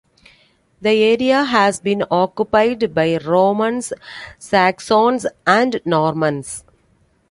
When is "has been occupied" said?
1.43-2.91